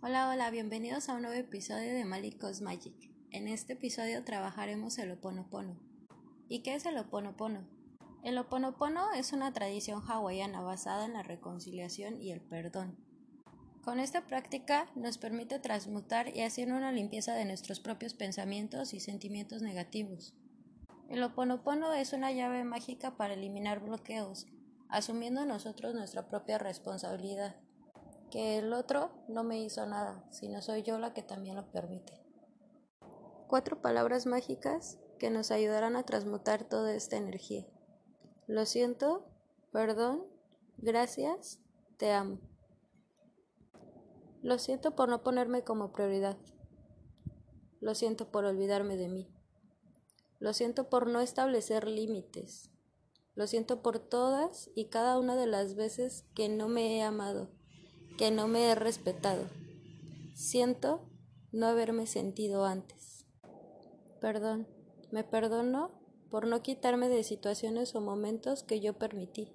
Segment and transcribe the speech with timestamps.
[0.00, 2.94] Hola, hola, bienvenidos a un nuevo episodio de Malicos Magic.
[3.32, 5.76] En este episodio trabajaremos el Oponopono.
[6.48, 7.66] ¿Y qué es el Oponopono?
[8.22, 12.96] El Oponopono es una tradición hawaiana basada en la reconciliación y el perdón.
[13.82, 19.00] Con esta práctica nos permite transmutar y hacer una limpieza de nuestros propios pensamientos y
[19.00, 20.32] sentimientos negativos.
[21.08, 24.46] El Oponopono es una llave mágica para eliminar bloqueos,
[24.88, 27.56] asumiendo nosotros nuestra propia responsabilidad
[28.30, 32.20] que el otro no me hizo nada, sino soy yo la que también lo permite.
[33.46, 37.66] Cuatro palabras mágicas que nos ayudarán a transmutar toda esta energía.
[38.46, 39.26] Lo siento,
[39.72, 40.26] perdón,
[40.76, 41.60] gracias,
[41.96, 42.38] te amo.
[44.42, 46.36] Lo siento por no ponerme como prioridad.
[47.80, 49.34] Lo siento por olvidarme de mí.
[50.38, 52.70] Lo siento por no establecer límites.
[53.34, 57.57] Lo siento por todas y cada una de las veces que no me he amado
[58.18, 59.44] que no me he respetado.
[60.34, 61.08] Siento
[61.52, 63.24] no haberme sentido antes.
[64.20, 64.66] Perdón,
[65.12, 65.92] me perdono
[66.28, 69.54] por no quitarme de situaciones o momentos que yo permití.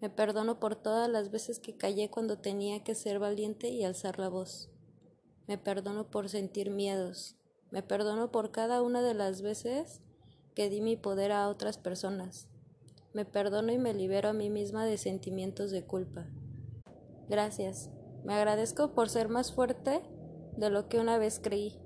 [0.00, 4.20] Me perdono por todas las veces que callé cuando tenía que ser valiente y alzar
[4.20, 4.70] la voz.
[5.48, 7.34] Me perdono por sentir miedos.
[7.72, 10.00] Me perdono por cada una de las veces
[10.54, 12.46] que di mi poder a otras personas.
[13.12, 16.26] Me perdono y me libero a mí misma de sentimientos de culpa.
[17.28, 17.90] Gracias.
[18.26, 20.02] Me agradezco por ser más fuerte
[20.56, 21.78] de lo que una vez creí.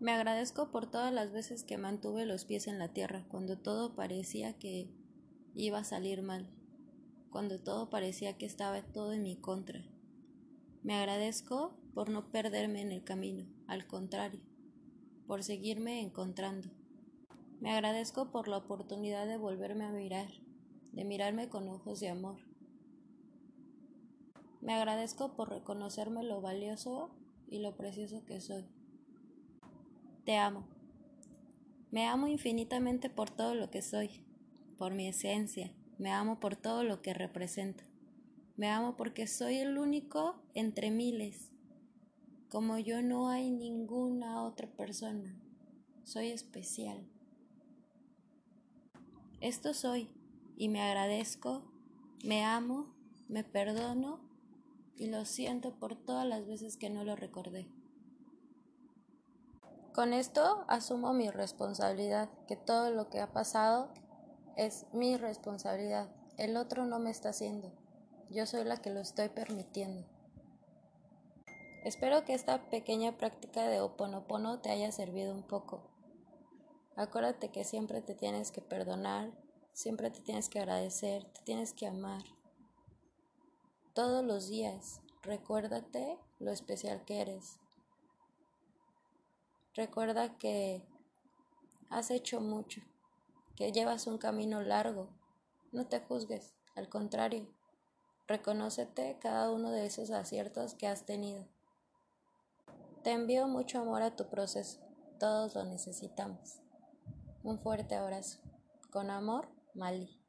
[0.00, 3.94] Me agradezco por todas las veces que mantuve los pies en la tierra, cuando todo
[3.94, 4.88] parecía que
[5.52, 6.48] iba a salir mal,
[7.28, 9.84] cuando todo parecía que estaba todo en mi contra.
[10.82, 14.40] Me agradezco por no perderme en el camino, al contrario,
[15.26, 16.70] por seguirme encontrando.
[17.60, 20.30] Me agradezco por la oportunidad de volverme a mirar,
[20.92, 22.53] de mirarme con ojos de amor,
[24.64, 27.10] me agradezco por reconocerme lo valioso
[27.48, 28.64] y lo precioso que soy.
[30.24, 30.66] Te amo.
[31.90, 34.24] Me amo infinitamente por todo lo que soy,
[34.78, 35.70] por mi esencia.
[35.98, 37.84] Me amo por todo lo que represento.
[38.56, 41.50] Me amo porque soy el único entre miles.
[42.48, 45.38] Como yo no hay ninguna otra persona.
[46.04, 47.06] Soy especial.
[49.42, 50.08] Esto soy
[50.56, 51.70] y me agradezco,
[52.24, 52.94] me amo,
[53.28, 54.33] me perdono
[54.96, 57.68] y lo siento por todas las veces que no lo recordé.
[59.92, 63.92] Con esto asumo mi responsabilidad, que todo lo que ha pasado
[64.56, 66.08] es mi responsabilidad.
[66.36, 67.72] El otro no me está haciendo.
[68.30, 70.06] Yo soy la que lo estoy permitiendo.
[71.84, 75.90] Espero que esta pequeña práctica de oponopono te haya servido un poco.
[76.96, 79.30] Acuérdate que siempre te tienes que perdonar,
[79.72, 82.24] siempre te tienes que agradecer, te tienes que amar
[83.94, 85.00] todos los días.
[85.22, 87.60] Recuérdate lo especial que eres.
[89.74, 90.82] Recuerda que
[91.90, 92.82] has hecho mucho,
[93.56, 95.08] que llevas un camino largo.
[95.72, 97.46] No te juzgues, al contrario,
[98.26, 101.46] reconócete cada uno de esos aciertos que has tenido.
[103.02, 104.80] Te envío mucho amor a tu proceso,
[105.18, 106.60] todos lo necesitamos.
[107.42, 108.40] Un fuerte abrazo.
[108.90, 110.23] Con amor, Mali.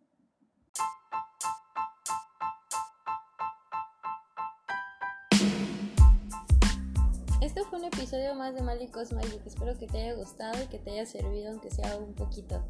[7.55, 9.39] Este fue un episodio más de Malicos Magic.
[9.45, 12.61] Espero que te haya gustado y que te haya servido, aunque sea un poquito.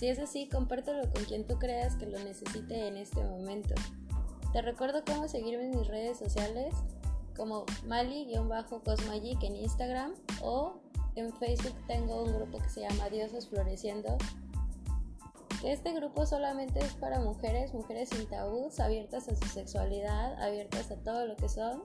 [0.00, 3.76] Si es así, compártelo con quien tú creas que lo necesite en este momento.
[4.52, 6.74] Te recuerdo cómo seguirme en mis redes sociales
[7.36, 10.12] como Mali-Cosmagic en Instagram
[10.42, 10.80] o
[11.14, 14.18] en Facebook tengo un grupo que se llama Diosas Floreciendo.
[15.62, 20.96] Este grupo solamente es para mujeres, mujeres sin tabús, abiertas a su sexualidad, abiertas a
[20.96, 21.84] todo lo que son